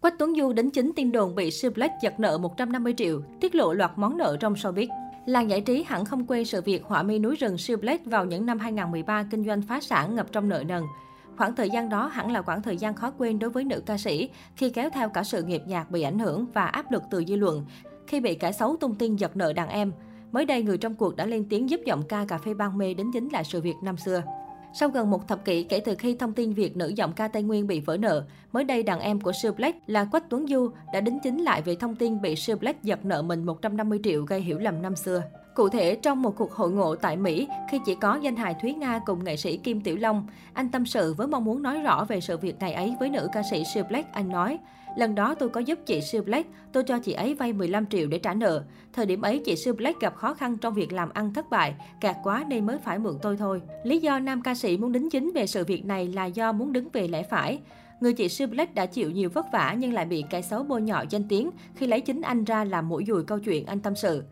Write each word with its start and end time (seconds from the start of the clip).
Quách 0.00 0.18
Tuấn 0.18 0.34
Du 0.36 0.52
đính 0.52 0.70
chính 0.70 0.92
tin 0.96 1.12
đồn 1.12 1.34
bị 1.34 1.50
Sir 1.50 1.72
Black 1.72 1.94
giật 2.02 2.20
nợ 2.20 2.38
150 2.38 2.94
triệu, 2.96 3.20
tiết 3.40 3.54
lộ 3.54 3.72
loạt 3.72 3.90
món 3.96 4.18
nợ 4.18 4.36
trong 4.40 4.54
showbiz. 4.54 4.88
Làng 5.26 5.50
giải 5.50 5.60
trí 5.60 5.82
hẳn 5.82 6.04
không 6.04 6.26
quên 6.26 6.44
sự 6.44 6.62
việc 6.62 6.84
họa 6.84 7.02
mi 7.02 7.18
núi 7.18 7.36
rừng 7.36 7.58
Sir 7.58 7.78
Black 7.80 8.06
vào 8.06 8.24
những 8.24 8.46
năm 8.46 8.58
2013 8.58 9.22
kinh 9.30 9.44
doanh 9.44 9.62
phá 9.62 9.80
sản 9.80 10.14
ngập 10.14 10.32
trong 10.32 10.48
nợ 10.48 10.64
nần. 10.68 10.82
Khoảng 11.36 11.54
thời 11.54 11.70
gian 11.70 11.88
đó 11.88 12.06
hẳn 12.06 12.32
là 12.32 12.42
khoảng 12.42 12.62
thời 12.62 12.76
gian 12.76 12.94
khó 12.94 13.10
quên 13.18 13.38
đối 13.38 13.50
với 13.50 13.64
nữ 13.64 13.82
ca 13.86 13.98
sĩ 13.98 14.28
khi 14.56 14.70
kéo 14.70 14.90
theo 14.90 15.08
cả 15.08 15.24
sự 15.24 15.42
nghiệp 15.42 15.62
nhạc 15.66 15.90
bị 15.90 16.02
ảnh 16.02 16.18
hưởng 16.18 16.46
và 16.54 16.66
áp 16.66 16.92
lực 16.92 17.02
từ 17.10 17.24
dư 17.24 17.36
luận, 17.36 17.64
khi 18.06 18.20
bị 18.20 18.34
kẻ 18.34 18.52
xấu 18.52 18.76
tung 18.76 18.94
tin 18.94 19.16
giật 19.16 19.36
nợ 19.36 19.52
đàn 19.52 19.68
em. 19.68 19.92
Mới 20.32 20.44
đây, 20.44 20.62
người 20.62 20.78
trong 20.78 20.94
cuộc 20.94 21.16
đã 21.16 21.26
lên 21.26 21.46
tiếng 21.48 21.70
giúp 21.70 21.80
giọng 21.86 22.02
ca 22.08 22.24
cà 22.28 22.38
phê 22.38 22.54
ban 22.54 22.78
mê 22.78 22.94
đến 22.94 23.10
chính 23.12 23.28
lại 23.32 23.44
sự 23.44 23.60
việc 23.60 23.76
năm 23.82 23.96
xưa. 23.96 24.22
Sau 24.72 24.88
gần 24.88 25.10
một 25.10 25.28
thập 25.28 25.44
kỷ 25.44 25.62
kể 25.62 25.80
từ 25.80 25.94
khi 25.94 26.14
thông 26.14 26.32
tin 26.32 26.52
việc 26.52 26.76
nữ 26.76 26.88
giọng 26.88 27.12
ca 27.12 27.28
Tây 27.28 27.42
Nguyên 27.42 27.66
bị 27.66 27.80
vỡ 27.80 27.96
nợ, 27.96 28.24
mới 28.52 28.64
đây 28.64 28.82
đàn 28.82 29.00
em 29.00 29.20
của 29.20 29.32
Sir 29.32 29.52
Black 29.54 29.78
là 29.86 30.04
Quách 30.04 30.30
Tuấn 30.30 30.46
Du 30.46 30.70
đã 30.92 31.00
đính 31.00 31.18
chính 31.22 31.42
lại 31.42 31.62
về 31.62 31.76
thông 31.76 31.96
tin 31.96 32.20
bị 32.20 32.36
Sir 32.36 32.58
Black 32.58 32.82
giật 32.82 33.04
nợ 33.04 33.22
mình 33.22 33.44
150 33.44 34.00
triệu 34.04 34.24
gây 34.24 34.40
hiểu 34.40 34.58
lầm 34.58 34.82
năm 34.82 34.96
xưa. 34.96 35.22
Cụ 35.58 35.68
thể, 35.68 35.94
trong 35.94 36.22
một 36.22 36.36
cuộc 36.36 36.52
hội 36.52 36.70
ngộ 36.70 36.94
tại 36.94 37.16
Mỹ, 37.16 37.48
khi 37.70 37.80
chỉ 37.86 37.94
có 37.94 38.18
danh 38.22 38.36
hài 38.36 38.54
Thúy 38.54 38.74
Nga 38.74 39.00
cùng 39.06 39.24
nghệ 39.24 39.36
sĩ 39.36 39.56
Kim 39.56 39.80
Tiểu 39.80 39.96
Long, 39.96 40.26
anh 40.52 40.68
tâm 40.68 40.86
sự 40.86 41.14
với 41.14 41.26
mong 41.26 41.44
muốn 41.44 41.62
nói 41.62 41.80
rõ 41.80 42.04
về 42.04 42.20
sự 42.20 42.36
việc 42.36 42.56
ngày 42.60 42.72
ấy 42.72 42.94
với 43.00 43.10
nữ 43.10 43.28
ca 43.32 43.42
sĩ 43.50 43.64
Sue 43.64 43.82
Black. 43.82 44.12
Anh 44.12 44.28
nói, 44.28 44.58
lần 44.96 45.14
đó 45.14 45.34
tôi 45.34 45.48
có 45.48 45.60
giúp 45.60 45.78
chị 45.86 46.00
Sue 46.00 46.20
Black, 46.20 46.48
tôi 46.72 46.82
cho 46.82 46.98
chị 46.98 47.12
ấy 47.12 47.34
vay 47.34 47.52
15 47.52 47.86
triệu 47.86 48.06
để 48.06 48.18
trả 48.18 48.34
nợ. 48.34 48.64
Thời 48.92 49.06
điểm 49.06 49.22
ấy, 49.22 49.42
chị 49.44 49.56
Sue 49.56 49.72
Black 49.72 50.00
gặp 50.00 50.16
khó 50.16 50.34
khăn 50.34 50.58
trong 50.58 50.74
việc 50.74 50.92
làm 50.92 51.10
ăn 51.10 51.34
thất 51.34 51.50
bại, 51.50 51.74
kẹt 52.00 52.16
quá 52.22 52.44
nên 52.48 52.66
mới 52.66 52.78
phải 52.78 52.98
mượn 52.98 53.18
tôi 53.22 53.36
thôi. 53.36 53.62
Lý 53.84 53.98
do 53.98 54.18
nam 54.18 54.42
ca 54.42 54.54
sĩ 54.54 54.76
muốn 54.76 54.92
đính 54.92 55.10
chính 55.10 55.32
về 55.34 55.46
sự 55.46 55.64
việc 55.64 55.84
này 55.84 56.08
là 56.08 56.26
do 56.26 56.52
muốn 56.52 56.72
đứng 56.72 56.88
về 56.92 57.08
lẽ 57.08 57.22
phải. 57.22 57.60
Người 58.00 58.12
chị 58.12 58.28
Sue 58.28 58.46
Black 58.46 58.74
đã 58.74 58.86
chịu 58.86 59.10
nhiều 59.10 59.30
vất 59.34 59.46
vả 59.52 59.76
nhưng 59.78 59.92
lại 59.92 60.04
bị 60.04 60.24
cái 60.30 60.42
xấu 60.42 60.62
bôi 60.62 60.82
nhọ 60.82 61.04
danh 61.10 61.28
tiếng 61.28 61.50
khi 61.74 61.86
lấy 61.86 62.00
chính 62.00 62.20
anh 62.20 62.44
ra 62.44 62.64
làm 62.64 62.88
mũi 62.88 63.04
dùi 63.08 63.24
câu 63.24 63.38
chuyện 63.38 63.66
anh 63.66 63.80
tâm 63.80 63.96
sự. 63.96 64.22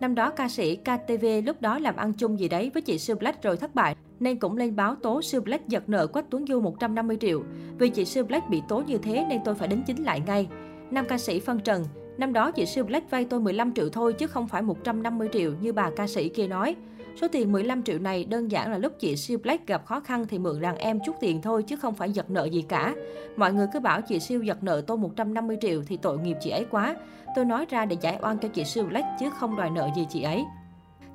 Năm 0.00 0.14
đó 0.14 0.30
ca 0.30 0.48
sĩ 0.48 0.76
KTV 0.76 1.26
lúc 1.44 1.60
đó 1.60 1.78
làm 1.78 1.96
ăn 1.96 2.12
chung 2.12 2.38
gì 2.40 2.48
đấy 2.48 2.70
với 2.74 2.82
chị 2.82 2.98
Siêu 2.98 3.16
Black 3.16 3.42
rồi 3.42 3.56
thất 3.56 3.74
bại, 3.74 3.96
nên 4.20 4.38
cũng 4.38 4.56
lên 4.56 4.76
báo 4.76 4.94
tố 4.94 5.22
Siêu 5.22 5.40
Black 5.40 5.68
giật 5.68 5.88
nợ 5.88 6.06
Quách 6.06 6.30
Tuấn 6.30 6.46
Du 6.46 6.60
150 6.60 7.16
triệu. 7.20 7.42
Vì 7.78 7.88
chị 7.88 8.04
Siêu 8.04 8.24
Black 8.24 8.48
bị 8.48 8.62
tố 8.68 8.82
như 8.86 8.98
thế 8.98 9.26
nên 9.28 9.40
tôi 9.44 9.54
phải 9.54 9.68
đính 9.68 9.82
chính 9.86 10.04
lại 10.04 10.22
ngay. 10.26 10.48
Nam 10.90 11.04
ca 11.08 11.18
sĩ 11.18 11.40
phân 11.40 11.60
trần, 11.60 11.84
năm 12.18 12.32
đó 12.32 12.50
chị 12.50 12.66
Siêu 12.66 12.84
Black 12.84 13.10
vay 13.10 13.24
tôi 13.24 13.40
15 13.40 13.72
triệu 13.74 13.88
thôi 13.88 14.12
chứ 14.12 14.26
không 14.26 14.48
phải 14.48 14.62
150 14.62 15.28
triệu 15.32 15.52
như 15.60 15.72
bà 15.72 15.90
ca 15.96 16.06
sĩ 16.06 16.28
kia 16.28 16.46
nói. 16.46 16.76
Số 17.20 17.28
tiền 17.28 17.52
15 17.52 17.82
triệu 17.82 17.98
này 17.98 18.24
đơn 18.24 18.50
giản 18.50 18.70
là 18.72 18.78
lúc 18.78 18.92
chị 18.98 19.16
Siêu 19.16 19.38
Black 19.42 19.66
gặp 19.66 19.86
khó 19.86 20.00
khăn 20.00 20.26
thì 20.26 20.38
mượn 20.38 20.60
đàn 20.60 20.76
em 20.76 21.00
chút 21.06 21.16
tiền 21.20 21.42
thôi 21.42 21.62
chứ 21.62 21.76
không 21.76 21.94
phải 21.94 22.12
giật 22.12 22.30
nợ 22.30 22.44
gì 22.44 22.62
cả. 22.62 22.94
Mọi 23.36 23.52
người 23.52 23.66
cứ 23.72 23.80
bảo 23.80 24.00
chị 24.00 24.20
Siêu 24.20 24.42
giật 24.42 24.64
nợ 24.64 24.82
tôi 24.86 24.96
150 24.96 25.56
triệu 25.60 25.82
thì 25.86 25.96
tội 25.96 26.18
nghiệp 26.18 26.36
chị 26.40 26.50
ấy 26.50 26.66
quá. 26.70 26.96
Tôi 27.36 27.44
nói 27.44 27.66
ra 27.70 27.84
để 27.84 27.96
giải 28.00 28.18
oan 28.22 28.38
cho 28.38 28.48
chị 28.48 28.64
Siêu 28.64 28.84
Black 28.84 29.06
chứ 29.20 29.30
không 29.30 29.56
đòi 29.56 29.70
nợ 29.70 29.88
gì 29.96 30.06
chị 30.10 30.22
ấy. 30.22 30.44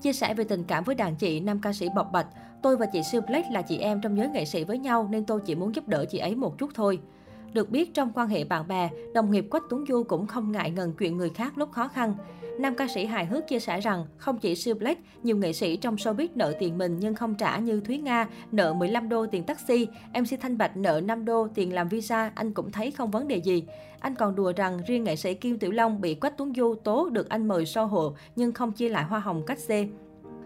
Chia 0.02 0.14
sẻ 0.14 0.34
về 0.34 0.44
tình 0.44 0.64
cảm 0.64 0.84
với 0.84 0.96
đàn 0.96 1.16
chị, 1.16 1.40
nam 1.40 1.60
ca 1.62 1.74
sĩ 1.74 1.88
bộc 1.96 2.12
bạch, 2.12 2.28
tôi 2.64 2.78
và 2.78 2.86
chị 2.86 3.04
Siêu 3.04 3.22
Black 3.22 3.52
là 3.52 3.62
chị 3.62 3.78
em 3.78 4.02
trong 4.02 4.18
giới 4.18 4.30
nghệ 4.30 4.46
sĩ 4.46 4.64
với 4.64 4.78
nhau 4.78 5.08
nên 5.12 5.26
tôi 5.26 5.40
chỉ 5.46 5.56
muốn 5.56 5.76
giúp 5.76 5.88
đỡ 5.88 6.06
chị 6.06 6.18
ấy 6.18 6.36
một 6.36 6.58
chút 6.58 6.70
thôi. 6.76 7.00
Được 7.54 7.70
biết, 7.70 7.94
trong 7.94 8.12
quan 8.16 8.28
hệ 8.28 8.44
bạn 8.44 8.68
bè, 8.68 8.90
đồng 9.14 9.32
nghiệp 9.32 9.46
Quách 9.50 9.64
Tuấn 9.70 9.86
Du 9.88 10.04
cũng 10.04 10.28
không 10.28 10.52
ngại 10.52 10.72
ngần 10.72 10.94
chuyện 11.00 11.18
người 11.18 11.30
khác 11.30 11.58
lúc 11.58 11.72
khó 11.72 11.88
khăn. 11.88 12.14
Nam 12.60 12.76
ca 12.76 12.88
sĩ 12.88 13.06
hài 13.06 13.26
hước 13.26 13.48
chia 13.48 13.60
sẻ 13.60 13.80
rằng, 13.80 14.06
không 14.18 14.40
chỉ 14.40 14.56
siêu 14.56 14.76
Black, 14.76 15.02
nhiều 15.24 15.38
nghệ 15.38 15.54
sĩ 15.54 15.78
trong 15.78 15.96
showbiz 15.96 16.28
nợ 16.36 16.54
tiền 16.60 16.78
mình 16.78 16.98
nhưng 17.00 17.16
không 17.16 17.36
trả 17.36 17.58
như 17.58 17.80
Thúy 17.80 17.98
Nga, 17.98 18.28
nợ 18.52 18.74
15 18.74 19.10
đô 19.10 19.26
tiền 19.26 19.44
taxi, 19.44 19.88
MC 20.14 20.40
Thanh 20.42 20.58
Bạch 20.58 20.78
nợ 20.78 21.02
5 21.02 21.26
đô 21.26 21.48
tiền 21.56 21.74
làm 21.74 21.88
visa, 21.88 22.32
anh 22.36 22.54
cũng 22.54 22.72
thấy 22.72 22.92
không 22.92 23.12
vấn 23.12 23.28
đề 23.28 23.38
gì. 23.38 23.64
Anh 24.00 24.16
còn 24.16 24.36
đùa 24.36 24.54
rằng 24.56 24.80
riêng 24.88 25.04
nghệ 25.04 25.16
sĩ 25.16 25.34
Kim 25.34 25.60
Tiểu 25.60 25.72
Long 25.72 26.02
bị 26.02 26.16
Quách 26.16 26.38
Tuấn 26.38 26.54
Du 26.56 26.76
tố 26.84 27.10
được 27.10 27.30
anh 27.30 27.48
mời 27.48 27.66
so 27.66 27.86
hộ 27.86 28.14
nhưng 28.36 28.52
không 28.52 28.72
chia 28.72 28.90
lại 28.90 29.04
hoa 29.04 29.20
hồng 29.20 29.44
cách 29.48 29.60
xê. 29.60 29.88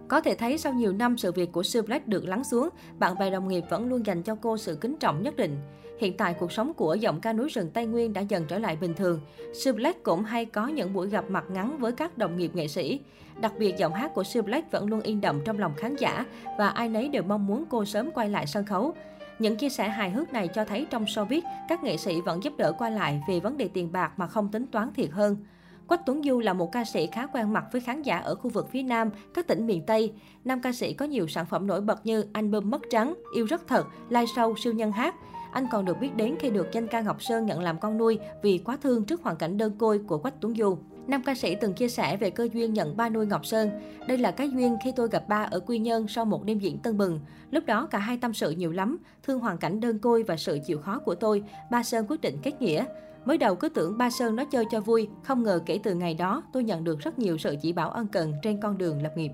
Có 0.07 0.21
thể 0.21 0.35
thấy 0.35 0.57
sau 0.57 0.73
nhiều 0.73 0.93
năm 0.93 1.17
sự 1.17 1.31
việc 1.31 1.51
của 1.51 1.63
Sư 1.63 1.81
Black 1.81 2.07
được 2.07 2.25
lắng 2.27 2.43
xuống, 2.43 2.69
bạn 2.99 3.17
bè 3.19 3.29
đồng 3.29 3.47
nghiệp 3.47 3.63
vẫn 3.69 3.89
luôn 3.89 4.05
dành 4.05 4.23
cho 4.23 4.35
cô 4.35 4.57
sự 4.57 4.77
kính 4.81 4.97
trọng 4.97 5.23
nhất 5.23 5.35
định. 5.35 5.57
Hiện 5.99 6.17
tại 6.17 6.35
cuộc 6.39 6.51
sống 6.51 6.73
của 6.73 6.95
giọng 6.95 7.21
ca 7.21 7.33
núi 7.33 7.49
rừng 7.49 7.69
Tây 7.73 7.85
Nguyên 7.85 8.13
đã 8.13 8.21
dần 8.21 8.45
trở 8.47 8.59
lại 8.59 8.77
bình 8.81 8.93
thường. 8.93 9.19
Sư 9.53 9.73
Black 9.73 10.03
cũng 10.03 10.23
hay 10.23 10.45
có 10.45 10.67
những 10.67 10.93
buổi 10.93 11.09
gặp 11.09 11.25
mặt 11.29 11.45
ngắn 11.49 11.77
với 11.77 11.91
các 11.91 12.17
đồng 12.17 12.37
nghiệp 12.37 12.51
nghệ 12.53 12.67
sĩ. 12.67 12.99
Đặc 13.41 13.53
biệt 13.59 13.77
giọng 13.77 13.93
hát 13.93 14.13
của 14.13 14.23
Sư 14.23 14.41
Black 14.41 14.71
vẫn 14.71 14.85
luôn 14.89 15.01
yên 15.01 15.21
đậm 15.21 15.41
trong 15.45 15.59
lòng 15.59 15.73
khán 15.77 15.95
giả 15.95 16.25
và 16.57 16.67
ai 16.67 16.89
nấy 16.89 17.09
đều 17.09 17.23
mong 17.23 17.47
muốn 17.47 17.65
cô 17.69 17.85
sớm 17.85 18.11
quay 18.11 18.29
lại 18.29 18.47
sân 18.47 18.65
khấu. 18.65 18.93
Những 19.39 19.55
chia 19.55 19.69
sẻ 19.69 19.89
hài 19.89 20.09
hước 20.09 20.33
này 20.33 20.47
cho 20.47 20.65
thấy 20.65 20.87
trong 20.89 21.05
showbiz, 21.05 21.41
các 21.69 21.83
nghệ 21.83 21.97
sĩ 21.97 22.21
vẫn 22.21 22.43
giúp 22.43 22.53
đỡ 22.57 22.71
qua 22.77 22.89
lại 22.89 23.21
về 23.27 23.39
vấn 23.39 23.57
đề 23.57 23.67
tiền 23.67 23.91
bạc 23.91 24.11
mà 24.17 24.27
không 24.27 24.51
tính 24.51 24.65
toán 24.67 24.93
thiệt 24.93 25.09
hơn. 25.11 25.37
Quách 25.87 26.05
Tuấn 26.05 26.21
Du 26.23 26.39
là 26.39 26.53
một 26.53 26.71
ca 26.71 26.85
sĩ 26.85 27.07
khá 27.07 27.27
quen 27.27 27.53
mặt 27.53 27.65
với 27.71 27.81
khán 27.81 28.01
giả 28.01 28.17
ở 28.17 28.35
khu 28.35 28.49
vực 28.49 28.69
phía 28.71 28.83
Nam, 28.83 29.09
các 29.33 29.47
tỉnh 29.47 29.65
miền 29.67 29.81
Tây. 29.85 30.13
Nam 30.45 30.61
ca 30.61 30.71
sĩ 30.71 30.93
có 30.93 31.05
nhiều 31.05 31.27
sản 31.27 31.45
phẩm 31.45 31.67
nổi 31.67 31.81
bật 31.81 32.05
như 32.05 32.25
album 32.33 32.69
Mất 32.69 32.81
Trắng, 32.89 33.13
Yêu 33.35 33.45
Rất 33.45 33.67
Thật, 33.67 33.85
lai 34.09 34.25
sâu, 34.35 34.55
Siêu 34.55 34.73
Nhân 34.73 34.91
Hát. 34.91 35.15
Anh 35.51 35.67
còn 35.71 35.85
được 35.85 35.99
biết 35.99 36.15
đến 36.15 36.35
khi 36.39 36.49
được 36.49 36.67
danh 36.71 36.87
ca 36.87 37.01
Ngọc 37.01 37.23
Sơn 37.23 37.45
nhận 37.45 37.59
làm 37.59 37.79
con 37.79 37.97
nuôi 37.97 38.19
vì 38.43 38.57
quá 38.57 38.77
thương 38.83 39.05
trước 39.05 39.23
hoàn 39.23 39.35
cảnh 39.35 39.57
đơn 39.57 39.77
côi 39.77 39.99
của 39.99 40.17
Quách 40.17 40.41
Tuấn 40.41 40.55
Du. 40.55 40.77
Nam 41.07 41.23
ca 41.25 41.35
sĩ 41.35 41.55
từng 41.55 41.73
chia 41.73 41.87
sẻ 41.87 42.17
về 42.17 42.29
cơ 42.29 42.47
duyên 42.53 42.73
nhận 42.73 42.97
ba 42.97 43.09
nuôi 43.09 43.25
Ngọc 43.25 43.45
Sơn. 43.45 43.69
Đây 44.07 44.17
là 44.17 44.31
cái 44.31 44.49
duyên 44.49 44.77
khi 44.83 44.91
tôi 44.95 45.07
gặp 45.09 45.27
ba 45.27 45.47
ở 45.51 45.59
Quy 45.59 45.79
Nhơn 45.79 46.07
sau 46.07 46.25
một 46.25 46.43
đêm 46.43 46.59
diễn 46.59 46.77
tân 46.77 46.97
bừng. 46.97 47.19
Lúc 47.51 47.65
đó 47.65 47.87
cả 47.91 47.99
hai 47.99 48.17
tâm 48.17 48.33
sự 48.33 48.51
nhiều 48.51 48.71
lắm, 48.71 48.97
thương 49.23 49.39
hoàn 49.39 49.57
cảnh 49.57 49.79
đơn 49.79 49.99
côi 49.99 50.23
và 50.23 50.37
sự 50.37 50.59
chịu 50.65 50.79
khó 50.81 50.99
của 50.99 51.15
tôi. 51.15 51.43
Ba 51.71 51.83
Sơn 51.83 52.05
quyết 52.09 52.21
định 52.21 52.37
kết 52.43 52.61
nghĩa. 52.61 52.85
Mới 53.25 53.37
đầu 53.37 53.55
cứ 53.55 53.69
tưởng 53.69 53.97
ba 53.97 54.09
Sơn 54.09 54.35
nó 54.35 54.45
chơi 54.45 54.65
cho 54.71 54.79
vui, 54.79 55.09
không 55.23 55.43
ngờ 55.43 55.59
kể 55.65 55.79
từ 55.83 55.95
ngày 55.95 56.13
đó 56.13 56.43
tôi 56.53 56.63
nhận 56.63 56.83
được 56.83 56.99
rất 56.99 57.19
nhiều 57.19 57.37
sự 57.37 57.55
chỉ 57.61 57.73
bảo 57.73 57.89
ân 57.89 58.07
cần 58.07 58.33
trên 58.43 58.61
con 58.61 58.77
đường 58.77 59.01
lập 59.01 59.11
nghiệp. 59.15 59.31